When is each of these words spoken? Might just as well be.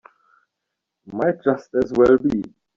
Might 1.05 1.43
just 1.43 1.69
as 1.75 1.93
well 1.93 2.17
be. 2.17 2.43